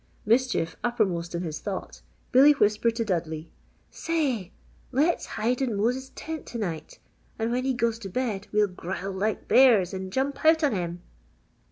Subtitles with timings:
[0.25, 2.01] Mischief uppermost in his thought,
[2.31, 3.51] Billy whispered to Dudley:
[3.91, 4.51] "Say,
[4.91, 6.97] let's hide in Mose's tent to night
[7.37, 11.03] and when he goes to bed we'll growl like bears and jump out on him!"